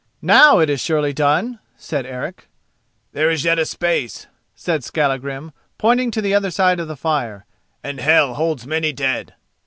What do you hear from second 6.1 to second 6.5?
the other